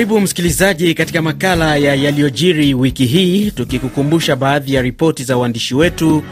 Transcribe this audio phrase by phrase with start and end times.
[0.00, 6.22] Karibu msikilizaji katika makala ya yaliyojiri wiki hii, tukikukumbusha baadhi ya ripoti za waandishi wetu,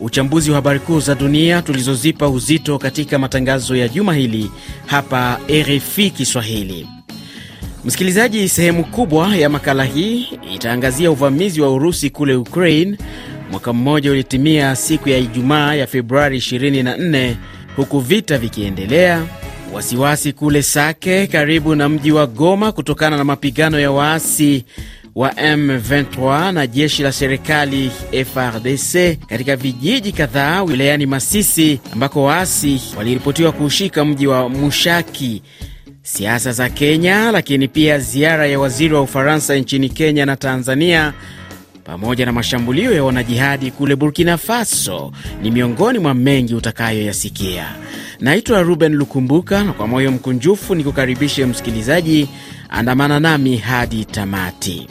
[0.00, 4.50] uchambuzi wa habari kuu za dunia tulizozipa uzito katika matangazo ya juma hili
[4.86, 6.86] hapa RFI Kiswahili.
[7.84, 12.96] Msikilizaji, sehemu kubwa ya makala hii itaangazia uvamizi wa Urusi kule Ukraine.
[13.50, 17.34] Mwaka mmoja ulitimia siku ya Ijumaa ya Februari 24
[17.76, 19.22] huku vita vikiendelea
[19.72, 24.64] wasiwasi kule Sake karibu na mji wa Goma kutokana na mapigano ya waasi
[25.14, 27.90] wa M23 na jeshi la serikali
[28.32, 35.42] FRDC katika vijiji kadhaa wilayani Masisi ambako waasi waliripotiwa kuushika mji wa Mushaki.
[36.02, 41.12] Siasa za Kenya, lakini pia ziara ya waziri wa Ufaransa nchini Kenya na Tanzania
[41.84, 47.66] pamoja na mashambulio ya wanajihadi kule Burkina Faso ni miongoni mwa mengi utakayoyasikia.
[48.22, 52.28] Naitwa Ruben Lukumbuka, na kwa moyo mkunjufu ni kukaribishe msikilizaji,
[52.68, 54.88] andamana nami hadi tamati.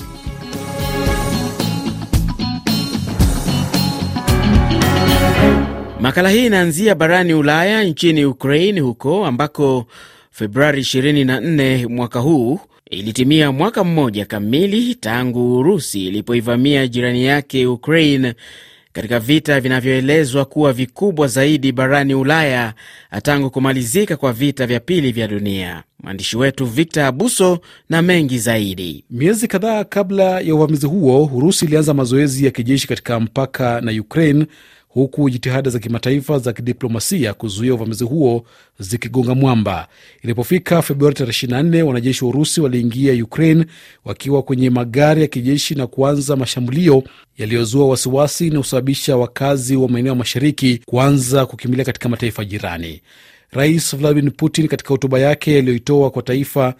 [5.99, 9.85] Makala hii inaanzia barani Ulaya, nchini Ukraine, huko ambako
[10.31, 12.59] Februari 24 mwaka huu
[12.89, 18.33] ilitimia mwaka mmoja kamili tangu Urusi ilipoivamia jirani yake Ukraine
[18.93, 22.73] katika vita vinavyoelezwa kuwa vikubwa zaidi barani Ulaya
[23.23, 25.83] tangu kumalizika kwa vita vya pili vya dunia.
[26.03, 29.03] Mwandishi wetu Victor Abuso na mengi zaidi.
[29.09, 34.45] Miezi kadhaa kabla ya uvamizi huo, Urusi ilianza mazoezi ya kijeshi katika mpaka na Ukraine
[34.93, 38.43] huku jitihada za kimataifa za kidiplomasia kuzuia uvamizi huo
[38.79, 39.87] zikigonga mwamba.
[40.23, 43.65] Ilipofika Februari 24, wanajeshi wa Urusi waliingia Ukraine
[44.05, 47.03] wakiwa kwenye magari ya kijeshi na kuanza mashambulio
[47.37, 53.01] yaliyozua wasiwasi na kusababisha wakazi wa maeneo ya mashariki kuanza kukimbilia katika mataifa jirani.
[53.51, 56.73] Rais Vladimir Putin katika hotuba yake aliyoitoa kwa taifa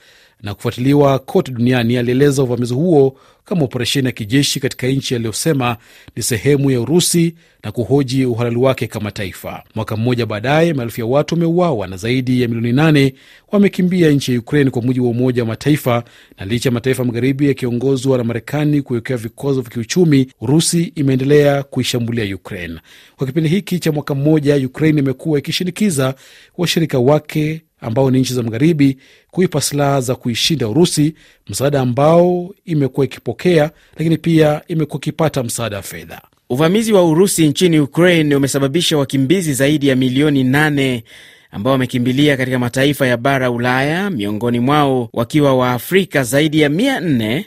[0.44, 5.78] na kufuatiliwa kote duniani alieleza uvamizi huo kama operesheni ya kijeshi katika nchi aliyosema
[6.16, 9.64] ni sehemu ya Urusi na kuhoji uhalali wake kama taifa.
[9.76, 13.14] Mwaka mmoja baadaye, maelfu ya watu wameuawa na zaidi ya milioni nane
[13.52, 16.04] wamekimbia nchi ya Ukraine kwa mujibu wa Umoja wa Mataifa.
[16.40, 22.36] Na licha ya mataifa magharibi yakiongozwa na Marekani kuwekea vikwazo vya kiuchumi, Urusi imeendelea kuishambulia
[22.36, 22.80] Ukraine.
[23.18, 26.16] Kwa kipindi hiki cha mwaka mmoja, Ukraine imekuwa ikishinikiza
[26.58, 28.98] washirika wake ambao ni nchi za magharibi
[29.32, 31.14] kuipa silaha za kuishinda Urusi,
[31.48, 36.22] msaada ambao imekuwa ikipokea, lakini pia imekuwa ikipata msaada wa fedha.
[36.50, 41.04] Uvamizi wa Urusi nchini Ukraine umesababisha wakimbizi zaidi ya milioni nane
[41.52, 47.46] ambao wamekimbilia katika mataifa ya bara Ulaya, miongoni mwao wakiwa Waafrika zaidi ya mia nne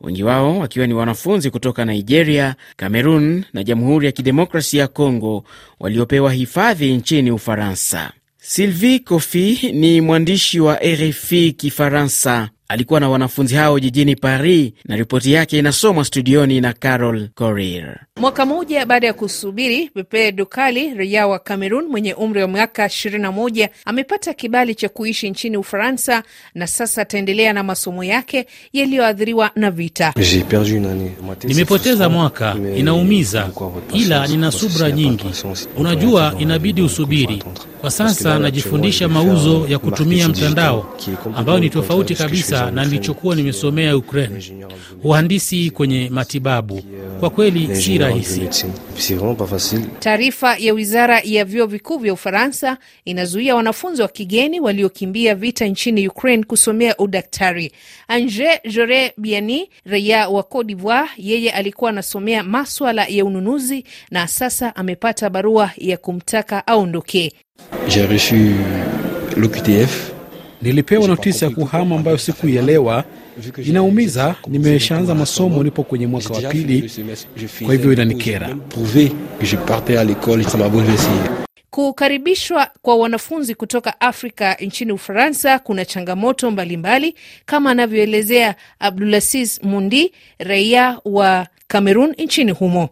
[0.00, 5.44] wengi wao wakiwa ni wanafunzi kutoka Nigeria, Kamerun na Jamhuri ya Kidemokrasia ya Kongo
[5.80, 8.12] waliopewa hifadhi nchini Ufaransa.
[8.46, 12.50] Sylvie Kofi ni mwandishi wa RFI Kifaransa.
[12.68, 17.96] Alikuwa na wanafunzi hao jijini Paris na ripoti yake inasomwa studioni na Carol Korir.
[18.16, 23.68] Mwaka mmoja baada ya kusubiri, Pepe Dukali, raia wa Cameroon mwenye umri wa miaka 21,
[23.84, 26.22] amepata kibali cha kuishi nchini Ufaransa
[26.54, 30.12] na sasa ataendelea na masomo yake yaliyoathiriwa na vita.
[31.44, 33.50] Nimepoteza mwaka, inaumiza,
[33.94, 35.24] ila nina subra nyingi.
[35.76, 37.42] Unajua, inabidi usubiri.
[37.80, 40.96] Kwa sasa najifundisha mauzo ya kutumia mtandao
[41.36, 44.44] ambayo ni tofauti kabisa na nilichokuwa nimesomea Ukraine,
[45.04, 46.82] uhandisi kwenye matibabu.
[47.20, 48.40] Kwa kweli si rahisi.
[49.98, 56.08] Taarifa ya wizara ya vyuo vikuu vya Ufaransa inazuia wanafunzi wa kigeni waliokimbia vita nchini
[56.08, 57.72] Ukraine kusomea udaktari.
[58.08, 64.76] Ange Jore Biani, raia wa Cote d'Ivoire, yeye alikuwa anasomea maswala ya ununuzi na sasa
[64.76, 67.32] amepata barua ya kumtaka aondokee.
[70.62, 73.04] Nilipewa notisi ya kuhama ambayo sikuielewa.
[73.64, 74.34] Inaumiza.
[74.48, 76.90] Nimeshaanza masomo, nipo kwenye mwaka wa pili,
[77.64, 78.56] kwa hivyo inanikera.
[81.74, 90.12] Kukaribishwa kwa wanafunzi kutoka Afrika nchini Ufaransa kuna changamoto mbalimbali mbali, kama anavyoelezea Abdulaziz Mundi,
[90.38, 92.88] raia wa Kamerun nchini humo.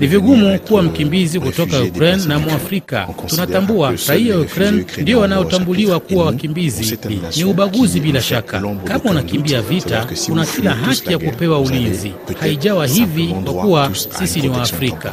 [0.00, 3.08] Ni vigumu kuwa mkimbizi kutoka Ukraine na Mwafrika.
[3.26, 6.98] Tunatambua raia wa Ukraine ndio wanaotambuliwa kuwa wakimbizi.
[7.36, 8.60] Ni ubaguzi bila shaka.
[8.84, 12.12] Kama unakimbia vita, una kila haki ya kupewa ulinzi.
[12.40, 15.12] Haijawa hivi kwa kuwa sisi ni Waafrika.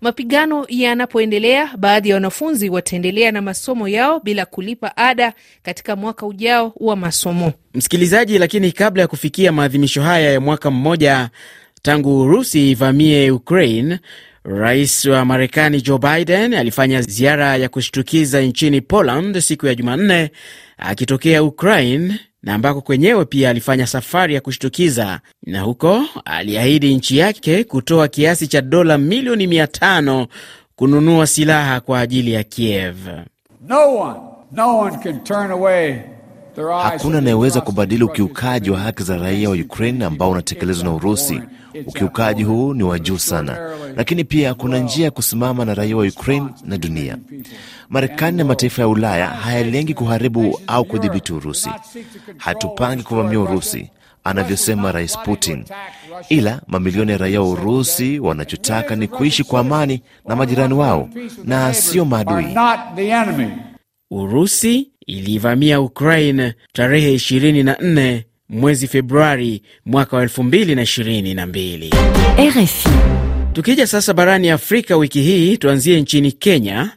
[0.00, 5.32] Mapigano yanapoendelea, baadhi ya wanafunzi wataendelea na masomo yao bila kulipa ada
[5.62, 7.52] katika mwaka ujao wa masomo.
[7.74, 11.30] Msikilizaji, lakini kabla ya kufikia maadhimisho haya ya mwaka mmoja
[11.82, 13.98] tangu Urusi ivamie Ukraine,
[14.44, 20.30] Rais wa Marekani Joe Biden alifanya ziara ya kushtukiza nchini Poland siku ya Jumanne
[20.78, 27.64] akitokea Ukraine na ambako kwenyewe pia alifanya safari ya kushtukiza, na huko aliahidi nchi yake
[27.64, 30.26] kutoa kiasi cha dola milioni 500
[30.76, 32.96] kununua silaha kwa ajili ya Kiev.
[33.68, 34.20] No one,
[34.52, 36.00] no one can turn away
[36.82, 41.42] Hakuna anayeweza kubadili ukiukaji wa haki za raia wa Ukraine ambao unatekelezwa na Urusi.
[41.86, 46.04] Ukiukaji huu ni wa juu sana, lakini pia kuna njia ya kusimama na raia wa
[46.06, 47.16] Ukraine na dunia.
[47.88, 51.70] Marekani na mataifa ya Ulaya hayalengi kuharibu au kudhibiti Urusi.
[52.36, 53.90] Hatupangi kuvamia Urusi
[54.24, 55.64] anavyosema Rais Putin,
[56.28, 61.08] ila mamilioni ya raia wa Urusi wanachotaka ni kuishi kwa amani na majirani wao
[61.44, 62.46] na sio maadui.
[64.10, 71.90] Urusi ilivamia Ukraine tarehe 24 mwezi Februari mwaka wa 2022.
[72.48, 72.88] RFI.
[73.52, 76.90] Tukija sasa barani Afrika wiki hii, tuanzie nchini Kenya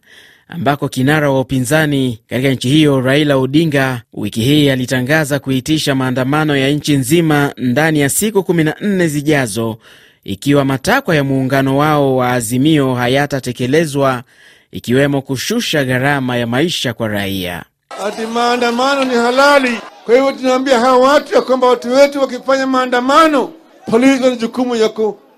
[0.47, 6.69] ambako kinara wa upinzani katika nchi hiyo Raila Odinga wiki hii alitangaza kuitisha maandamano ya
[6.69, 9.77] nchi nzima ndani ya siku 14 zijazo
[10.23, 14.23] ikiwa matakwa ya muungano wao wa Azimio hayatatekelezwa
[14.71, 17.63] ikiwemo kushusha gharama ya maisha kwa raia.
[18.05, 19.77] Ati maandamano ni halali.
[20.05, 23.51] Kwa hivyo tunaambia hawa watu ya kwamba watu wetu wakifanya maandamano,
[23.91, 24.89] polisi wana jukumu ya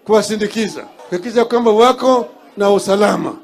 [0.05, 2.27] kuwasindikiza kuhakikisha kwamba wako
[2.57, 3.35] na usalama.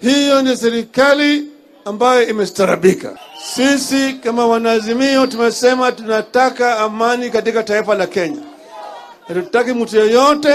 [0.00, 1.44] Hiyo ni serikali
[1.84, 3.18] ambayo imestarabika.
[3.54, 8.42] Sisi kama wanaazimio tumesema tunataka amani katika taifa la Kenya.
[9.28, 10.54] Hatutaki mtu yeyote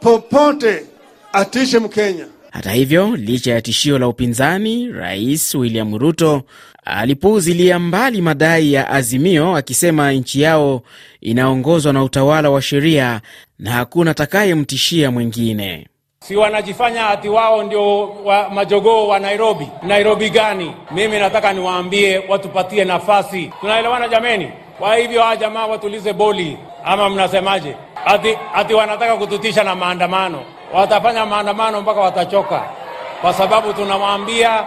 [0.00, 0.86] popote
[1.32, 2.26] atishe Mkenya.
[2.50, 6.42] Hata hivyo, licha ya tishio la upinzani, Rais William Ruto
[6.84, 10.82] alipuuzilia mbali madai ya Azimio akisema nchi yao
[11.20, 13.20] inaongozwa na utawala wa sheria
[13.58, 15.86] na hakuna atakayemtishia mwingine.
[16.20, 19.68] Si wanajifanya ati wao ndio wa majogoo wa Nairobi.
[19.82, 20.74] Nairobi gani?
[20.90, 23.50] Mimi nataka niwaambie watupatie nafasi.
[23.60, 24.48] Tunaelewana jameni?
[24.78, 27.76] Kwa hivyo hawa jamaa watulize boli, ama mnasemaje?
[28.06, 30.42] Ati, ati wanataka kututisha na maandamano.
[30.74, 32.62] Watafanya maandamano mpaka watachoka,
[33.20, 34.64] kwa sababu tunawaambia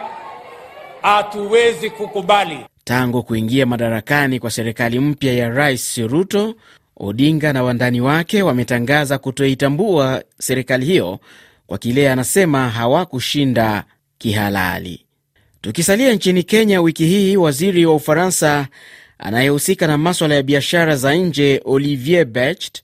[1.06, 2.60] hatuwezi kukubali.
[2.84, 6.56] Tangu kuingia madarakani kwa serikali mpya ya Rais Ruto,
[6.98, 11.20] Odinga na wandani wake wametangaza kutoitambua serikali hiyo
[11.68, 13.84] kwa kile anasema hawakushinda
[14.18, 15.06] kihalali.
[15.62, 18.68] Tukisalia nchini Kenya, wiki hii waziri wa Ufaransa
[19.18, 22.82] anayehusika na maswala ya biashara za nje Olivier Becht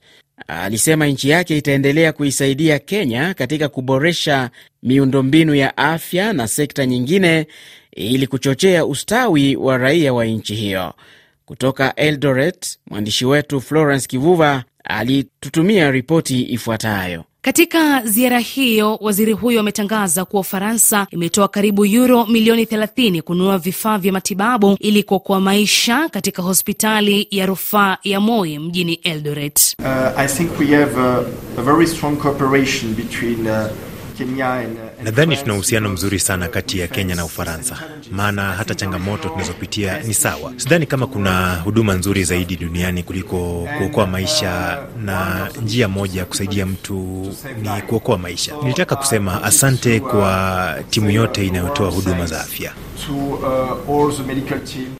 [0.47, 4.50] alisema nchi yake itaendelea kuisaidia Kenya katika kuboresha
[4.83, 7.47] miundombinu ya afya na sekta nyingine
[7.91, 10.93] ili kuchochea ustawi wa raia wa nchi hiyo.
[11.45, 17.23] Kutoka Eldoret, mwandishi wetu Florence Kivuva alitutumia ripoti ifuatayo.
[17.41, 23.97] Katika ziara hiyo, waziri huyo ametangaza kuwa Ufaransa imetoa karibu yuro milioni 30 kununua vifaa
[23.97, 29.75] vya matibabu ili kuokoa maisha katika hospitali ya rufaa ya Moi mjini Eldoret.
[29.79, 30.19] Uh,
[34.25, 37.77] Uh, Nadhani tuna uhusiano mzuri sana kati ya Kenya na Ufaransa,
[38.12, 40.53] maana hata changamoto tunazopitia ni sawa.
[40.57, 46.65] Sidhani kama kuna huduma nzuri zaidi duniani kuliko kuokoa maisha, na njia moja ya kusaidia
[46.65, 46.95] mtu
[47.62, 48.53] ni kuokoa maisha.
[48.63, 52.72] Nilitaka kusema asante kwa timu yote inayotoa huduma za afya.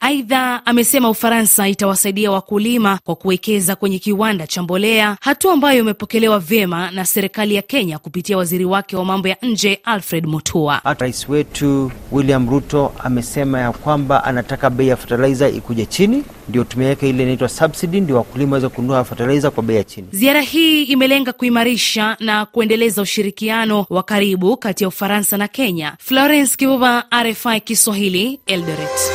[0.00, 6.90] Aidha, amesema Ufaransa itawasaidia wakulima kwa kuwekeza kwenye kiwanda cha mbolea, hatua ambayo imepokelewa vyema
[6.90, 10.80] na serikali ya Kenya kupitia waziri wake wa mambo ya nje Alfred Mutua.
[10.98, 17.06] Rais wetu William Ruto amesema ya kwamba anataka bei ya fertilizer ikuje chini, ndio tumeweka
[17.06, 20.08] ile inaitwa subsidy, ndio wakulima waweze kununua fertilizer kwa bei ya chini.
[20.12, 25.96] Ziara hii imelenga kuimarisha na kuendeleza ushirikiano wa karibu kati ya Ufaransa na Kenya.
[25.98, 29.12] Florence Kibuba, RFI Kiswahili, Eldoret.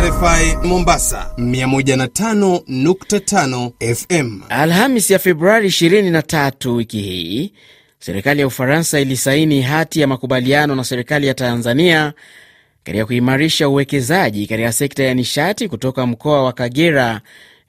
[0.00, 4.40] RFI Mombasa 105.5 FM.
[4.48, 7.52] Alhamis ya Februari 23 wiki hii,
[7.98, 12.12] serikali ya Ufaransa ilisaini hati ya makubaliano na serikali ya Tanzania
[12.84, 17.20] katika kuimarisha uwekezaji katika sekta ya nishati kutoka mkoa wa Kagera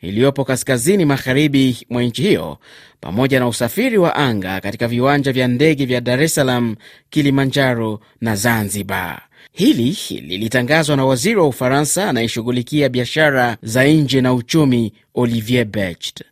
[0.02, 2.58] iliyopo kaskazini magharibi mwa nchi hiyo
[3.02, 6.76] pamoja na usafiri wa anga katika viwanja vya ndege vya Dar es Salaam,
[7.10, 9.22] Kilimanjaro na Zanzibar.
[9.54, 16.24] Hili lilitangazwa na waziri wa Ufaransa anayeshughulikia biashara za nje na uchumi Olivier Becht.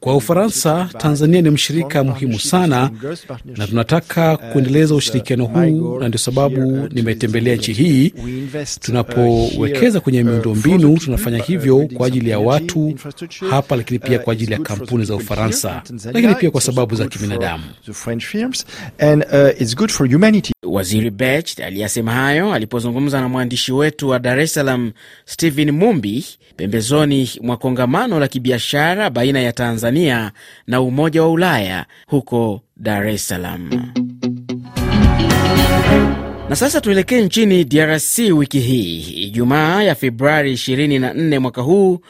[0.00, 2.90] Kwa Ufaransa, Tanzania ni mshirika muhimu sana
[3.56, 8.12] na tunataka kuendeleza ushirikiano huu, na ndio sababu nimetembelea nchi hii.
[8.80, 12.94] Tunapowekeza kwenye miundo mbinu, tunafanya hivyo kwa ajili ya watu
[13.50, 15.82] hapa, lakini pia kwa ajili ya kampuni za Ufaransa,
[16.12, 17.64] lakini pia kwa sababu za kibinadamu.
[20.66, 24.92] Waziri Bech aliyasema hayo alipozungumza na mwandishi wetu wa Dar es Salaam
[25.24, 26.24] Stephen Mumbi
[26.56, 30.32] pembezoni mwa kongamano la kibiashara baina ya Tanzania
[30.66, 33.70] na Umoja wa Ulaya huko Dar es Salaam.
[36.48, 38.18] Na sasa tuelekee nchini DRC.
[38.36, 42.00] Wiki hii Ijumaa ya Februari 24 mwaka huu,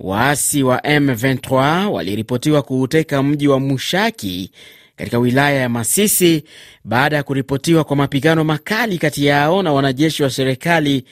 [0.00, 4.50] waasi wa M23 waliripotiwa kuuteka mji wa Mushaki
[4.96, 6.44] katika wilaya ya Masisi
[6.84, 11.04] baada ya kuripotiwa kwa mapigano makali kati yao na wanajeshi wa serikali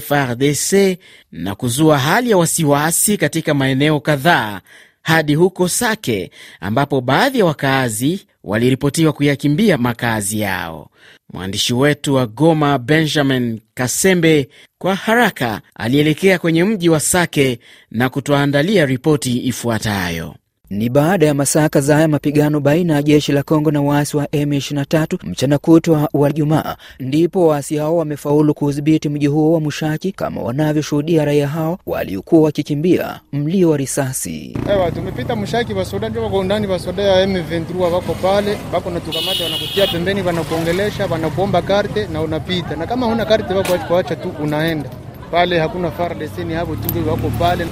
[0.00, 0.98] FRDC
[1.32, 4.60] na kuzua hali ya wasiwasi katika maeneo kadhaa
[5.02, 10.90] hadi huko Sake ambapo baadhi ya wakaazi waliripotiwa kuyakimbia makazi yao.
[11.32, 14.48] Mwandishi wetu wa Goma Benjamin Kasembe
[14.78, 17.58] kwa haraka alielekea kwenye mji wa Sake
[17.90, 20.34] na kutuandalia ripoti ifuatayo.
[20.70, 24.24] Ni baada ya masaa kadhaa ya mapigano baina ya jeshi la Kongo na waasi wa
[24.24, 30.42] M23 mchana kutwa wa Jumaa, ndipo waasi hao wamefaulu kuudhibiti mji huo wa Mushaki, kama
[30.42, 34.56] wanavyoshuhudia raia hao waliokuwa wakikimbia mlio wa risasi.
[34.70, 39.86] Ewa, tumepita Mushaki, basoda ndio wako ndani, basoda ya M23 wako pale, wako natukamata, wanakutia
[39.86, 44.90] pembeni, wanakuongelesha, wanakuomba karte na unapita, na kama huna karte wako wacha tu unaenda
[45.30, 45.58] pale.
[45.58, 47.66] Hakuna FARDC, ni hapo tu wako pale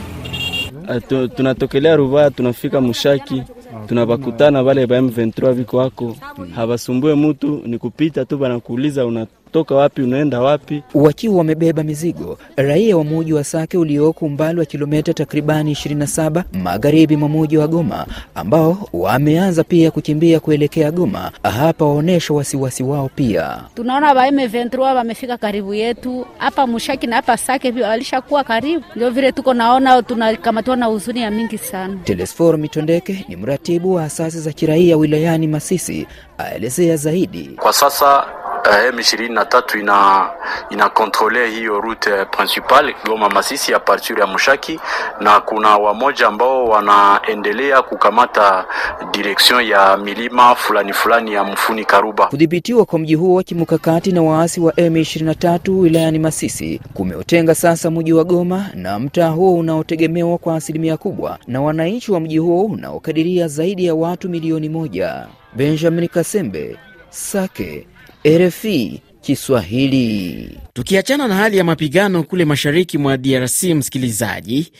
[1.36, 3.42] tunatokelea Rubaya tunafika Mushaki,
[3.88, 6.16] tunavakutana vale ba M23 viko wako,
[6.54, 9.06] havasumbue mutu, ni kupita tu, banakuuliza
[9.52, 10.82] unatoka wapi, unaenda wapi.
[10.94, 17.16] Wakiwa wamebeba mizigo, raia wa muji wa Sake ulioko umbali wa kilomita takribani 27 magharibi
[17.16, 23.10] mwa muji wa Goma, ambao wameanza pia kukimbia kuelekea Goma, hapa waonyesha wasiwasi wao.
[23.14, 29.10] Pia tunaona ba M23 wamefika karibu yetu hapa Mushaki na hapa Sake, walishakuwa karibu, ndio
[29.10, 31.96] vile tuko naona tunakamatwa na huzuni ya mingi sana.
[32.04, 36.06] Telesforo Mitondeke ni mratibu wa asasi za kiraia wilayani Masisi,
[36.38, 37.50] aelezea zaidi.
[37.60, 38.24] Kwa sasa
[38.64, 40.30] M23 ina
[40.70, 44.80] ina kontrole hiyo route principal Goma Masisi ya partir ya Mushaki,
[45.20, 48.64] na kuna wamoja ambao wanaendelea kukamata
[49.12, 52.26] direction ya milima fulani fulani ya Mfuni Karuba.
[52.26, 58.24] Kudhibitiwa kwa mji huo kimkakati na waasi wa M23 wilayani Masisi kumeutenga sasa mji wa
[58.24, 63.84] Goma na mtaa huo unaotegemewa kwa asilimia kubwa na wananchi wa mji huo unaokadiria zaidi
[63.86, 65.26] ya watu milioni moja.
[65.56, 66.76] Benjamin Kasembe,
[67.10, 67.86] Sake,
[68.24, 70.58] RFI Kiswahili.
[70.72, 74.72] Tukiachana na hali ya mapigano kule mashariki mwa DRC, msikilizaji,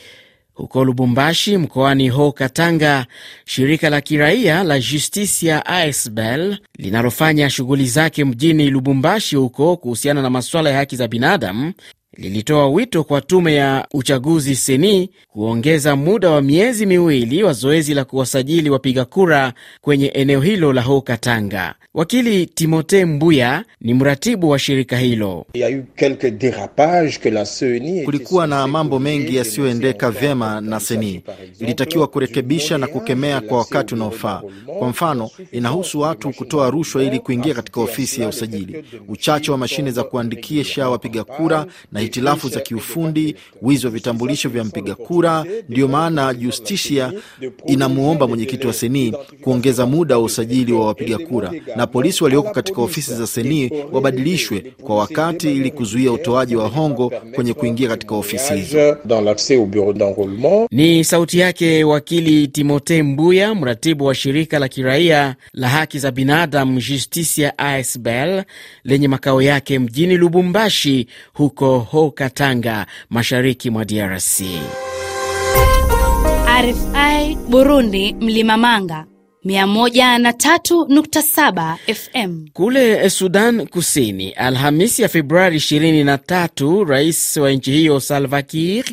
[0.53, 3.05] huko Lubumbashi mkoani Ho Katanga,
[3.45, 10.69] shirika la kiraia la Justicia ASBEL linalofanya shughuli zake mjini Lubumbashi huko kuhusiana na masuala
[10.69, 11.73] ya haki za binadamu
[12.17, 18.05] lilitoa wito kwa tume ya uchaguzi seni kuongeza muda wa miezi miwili wa zoezi la
[18.05, 21.75] kuwasajili wapiga kura kwenye eneo hilo la Ho Katanga.
[21.93, 25.45] Wakili Timote Mbuya ni mratibu wa shirika hilo.
[28.05, 31.23] Kulikuwa na mambo mengi yasiyoendeka vyema na seni,
[31.59, 34.41] ilitakiwa kurekebisha na kukemea kwa wakati unaofaa.
[34.79, 39.91] Kwa mfano, inahusu watu kutoa rushwa ili kuingia katika ofisi ya usajili, uchache wa mashine
[39.91, 45.45] za kuandikisha wapiga kura na hitilafu za kiufundi, wizi wa vitambulisho vya mpiga kura.
[45.69, 47.13] Ndiyo maana Justicia
[47.65, 52.81] inamwomba mwenyekiti wa seni kuongeza muda wa usajili wa wapiga kura na polisi walioko katika
[52.81, 58.53] ofisi za seni wabadilishwe kwa wakati ili kuzuia utoaji wa hongo kwenye kuingia katika ofisi
[58.53, 58.97] hizo.
[60.71, 66.79] Ni sauti yake wakili Timote Mbuya, mratibu wa shirika la kiraia la haki za binadamu
[66.81, 68.43] Justicia ASBEL
[68.83, 74.41] lenye makao yake mjini Lubumbashi huko Ho Katanga, mashariki mwa DRC.
[76.61, 79.05] RFI Burundi, Mlima Manga
[79.45, 82.47] 103.7 FM.
[82.53, 88.85] Kule Sudan Kusini, Alhamisi ya Februari 23, rais wa nchi hiyo Salva Kiir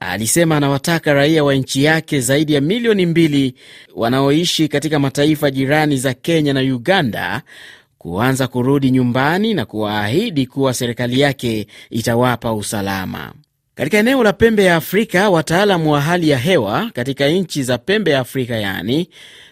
[0.00, 3.54] alisema anawataka raia wa nchi yake zaidi ya milioni mbili
[3.94, 7.42] wanaoishi katika mataifa jirani za Kenya na Uganda
[8.06, 13.32] kuanza kurudi nyumbani na kuwaahidi kuwa serikali yake itawapa usalama.
[13.74, 18.10] Katika eneo la pembe ya Afrika, wataalamu wa hali ya hewa katika nchi za pembe
[18.10, 19.08] ya Afrika yaani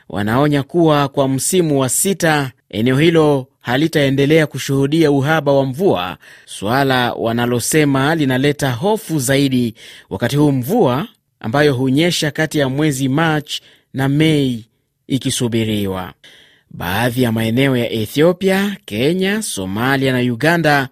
[0.09, 8.15] wanaonya kuwa kwa msimu wa sita eneo hilo halitaendelea kushuhudia uhaba wa mvua, suala wanalosema
[8.15, 9.75] linaleta hofu zaidi,
[10.11, 11.09] wakati huu mvua
[11.41, 13.63] ambayo hunyesha kati ya mwezi Machi
[13.95, 14.65] na Mei
[15.09, 16.13] ikisubiriwa.
[16.77, 20.89] Baadhi ya maeneo ya Ethiopia, Kenya, Somalia na Uganda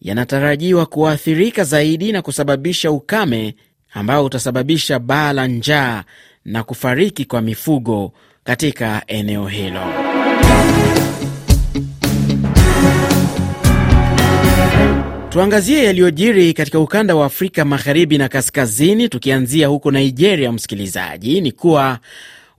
[0.00, 3.54] yanatarajiwa kuathirika zaidi na kusababisha ukame
[3.92, 6.04] ambao utasababisha baa la njaa
[6.44, 8.12] na kufariki kwa mifugo
[8.44, 9.80] katika eneo hilo.
[15.28, 20.52] Tuangazie yaliyojiri katika ukanda wa Afrika magharibi na kaskazini, tukianzia huko Nigeria.
[20.52, 21.98] Msikilizaji, ni kuwa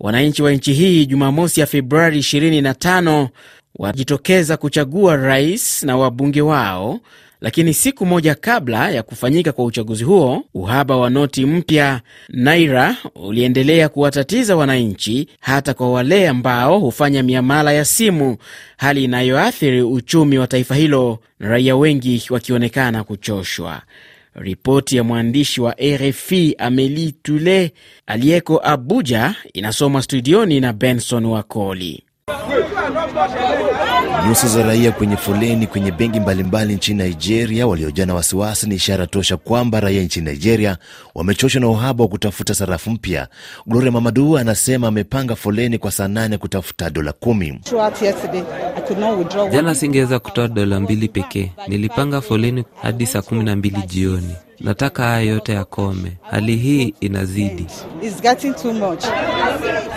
[0.03, 3.27] wananchi wa nchi hii Jumamosi ya Februari 25
[3.75, 6.99] wajitokeza kuchagua rais na wabunge wao,
[7.41, 13.89] lakini siku moja kabla ya kufanyika kwa uchaguzi huo, uhaba wa noti mpya naira uliendelea
[13.89, 18.37] kuwatatiza wananchi, hata kwa wale ambao hufanya miamala ya simu,
[18.77, 23.81] hali inayoathiri uchumi wa taifa hilo na raia wengi wakionekana kuchoshwa.
[24.35, 27.73] Ripoti ya mwandishi wa RFI Amelie Tule
[28.05, 32.03] aliyeko Abuja inasomwa studioni na Benson Wakoli.
[34.27, 39.07] Nyuso za raia kwenye foleni kwenye benki mbalimbali nchini Nigeria waliojaa na wasiwasi ni ishara
[39.07, 40.77] tosha kwamba raia nchini Nigeria
[41.15, 43.27] wamechoshwa na uhaba wa kutafuta sarafu mpya.
[43.67, 47.59] Gloria Mamadu anasema amepanga foleni kwa saa nane kutafuta dola kumi.
[49.51, 54.35] Jana singeweza kutoa dola mbili pekee, nilipanga foleni hadi saa kumi na mbili jioni.
[54.59, 57.65] Nataka haya yote yakome, hali hii inazidi.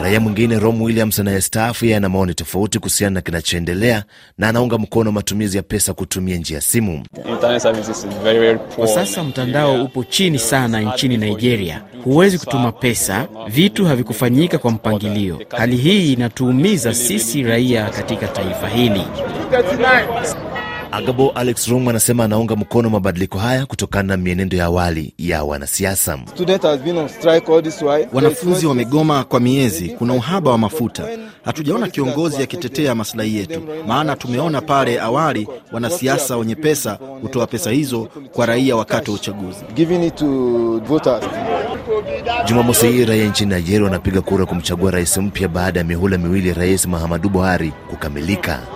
[0.02, 4.04] Raia mwingine Rom Williams anayestaafu, yeye ana maoni tofauti kuhusiana na kinachoendelea
[4.38, 7.04] na anaunga mkono matumizi ya pesa kutumia njia ya simu.
[8.76, 15.40] Kwa sasa mtandao upo chini sana nchini Nigeria, huwezi kutuma pesa, vitu havikufanyika kwa mpangilio.
[15.48, 19.02] Hali hii inatuumiza sisi raia katika taifa hili.
[20.96, 26.18] Agabo Alex Rung anasema anaunga mkono mabadiliko haya kutokana na mienendo ya awali ya wanasiasa.
[28.12, 31.04] Wanafunzi wamegoma kwa miezi, kuna uhaba wa mafuta.
[31.44, 38.08] Hatujaona kiongozi akitetea maslahi yetu, maana tumeona pale awali wanasiasa wenye pesa hutoa pesa hizo
[38.32, 39.58] kwa raia wakati wa uchaguzi.
[42.46, 46.54] Jumamosi hii raia nchini Nigeria wanapiga kura kumchagua rais mpya baada ya mihula miwili ya
[46.54, 48.75] Rais Muhammadu Buhari kukamilika.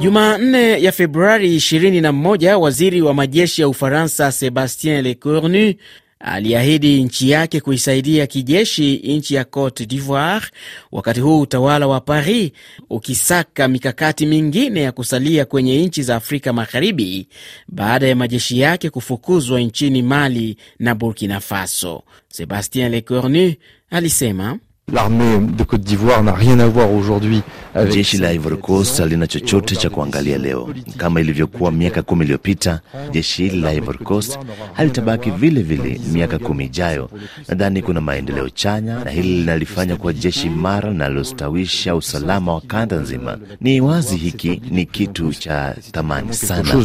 [0.00, 5.74] Jumanne ya Februari 21, waziri wa majeshi ya Ufaransa Sebastien Lecornu
[6.20, 10.46] aliahidi nchi yake kuisaidia kijeshi nchi ya Cote d'Ivoire,
[10.92, 12.50] wakati huu utawala wa Paris
[12.90, 17.28] ukisaka mikakati mingine ya kusalia kwenye nchi za Afrika Magharibi
[17.68, 22.02] baada ya majeshi yake kufukuzwa nchini Mali na Burkina Faso.
[22.28, 23.54] Sebastien Lecornu
[23.90, 24.58] alisema
[24.90, 27.40] L'armée de Côte d'Ivoire n'a rien à voir aujourd'hui
[27.74, 27.92] avec...
[27.92, 30.74] Jeshi la Ivory Coast halina chochote cha kuangalia leo.
[30.96, 32.80] Kama ilivyokuwa miaka kumi iliyopita,
[33.12, 34.38] jeshi hili la Ivory Coast
[34.72, 37.10] halitabaki vile vile miaka kumi ijayo.
[37.48, 43.38] Nadhani kuna maendeleo chanya, na hili linalifanya kuwa jeshi imara linalostawisha usalama wa kanda nzima.
[43.60, 46.84] Ni wazi hiki ni kitu cha thamani sana.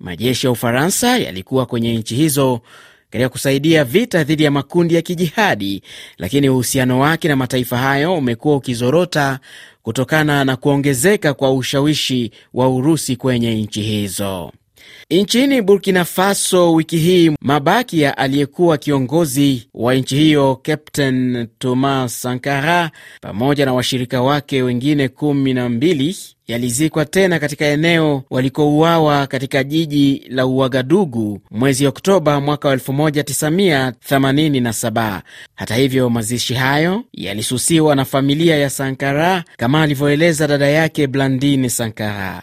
[0.00, 2.60] Majeshi ya Ufaransa yalikuwa kwenye nchi hizo
[3.10, 5.82] katika kusaidia vita dhidi ya makundi ya kijihadi,
[6.18, 9.38] lakini uhusiano wake na mataifa hayo umekuwa ukizorota
[9.82, 14.52] kutokana na kuongezeka kwa ushawishi wa Urusi kwenye nchi hizo.
[15.10, 22.90] Nchini Burkina Faso wiki hii, mabaki ya aliyekuwa kiongozi wa nchi hiyo Captain Thomas Sankara
[23.20, 26.16] pamoja na washirika wake wengine kumi na mbili
[26.48, 35.20] yalizikwa tena katika eneo walikouawa katika jiji la Uagadugu mwezi Oktoba mwaka 1987.
[35.54, 42.42] Hata hivyo, mazishi hayo yalisusiwa na familia ya Sankara, kama alivyoeleza dada yake Blandine Sankara.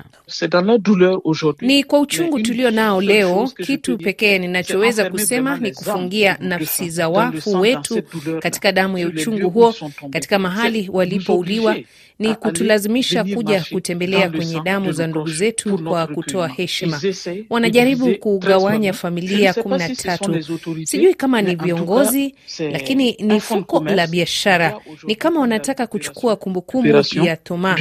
[1.62, 3.50] Ni kwa uchungu tulio nao leo.
[3.58, 8.04] Kitu pekee ninachoweza kusema ni kufungia nafsi za wafu wetu
[8.40, 9.76] katika damu ya uchungu huo,
[10.12, 11.76] katika mahali walipouliwa
[12.20, 17.02] ni kutulazimisha kuja kutembelea kwenye damu za ndugu zetu kwa kutoa heshima.
[17.50, 20.44] Wanajaribu kugawanya familia kumi na tatu.
[20.84, 22.36] Sijui kama ni viongozi,
[22.72, 24.80] lakini ni fuko la biashara.
[25.04, 27.78] Ni kama wanataka kuchukua kumbukumbu ya Toma.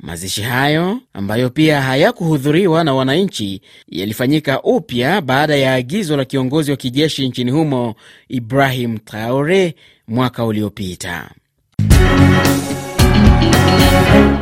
[0.00, 6.76] Mazishi hayo ambayo pia hayakuhudhuriwa na wananchi yalifanyika upya baada ya agizo la kiongozi wa
[6.76, 7.94] kijeshi nchini humo
[8.28, 9.74] Ibrahim Traore
[10.08, 11.30] mwaka uliopita.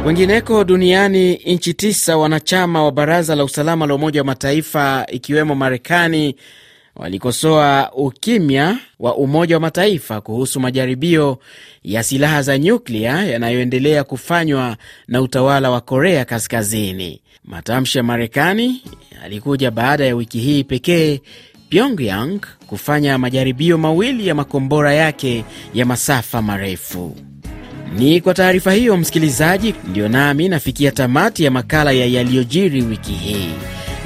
[0.07, 6.37] Wengineko duniani, nchi tisa wanachama wa Baraza la Usalama la Umoja wa Mataifa ikiwemo Marekani
[6.97, 11.39] walikosoa ukimya wa Umoja wa Mataifa kuhusu majaribio
[11.85, 14.77] ya silaha za nyuklia yanayoendelea kufanywa
[15.09, 17.21] na utawala wa Korea Kaskazini.
[17.45, 18.83] Matamshi ya Marekani
[19.23, 21.21] yalikuja baada ya wiki hii pekee
[21.69, 27.17] Pyongyang kufanya majaribio mawili ya makombora yake ya masafa marefu.
[27.99, 33.51] Ni kwa taarifa hiyo, msikilizaji, ndiyo nami nafikia tamati ya makala ya yaliyojiri wiki hii.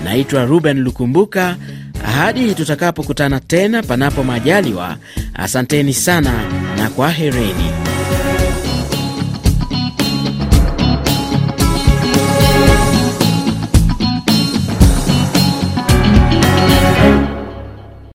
[0.04, 1.56] Naitwa Ruben Lukumbuka.
[2.16, 4.96] Hadi tutakapokutana tena, panapo majaliwa,
[5.34, 6.32] asanteni sana
[6.76, 7.70] na kwaherini.